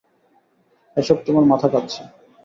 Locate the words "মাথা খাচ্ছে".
1.51-2.01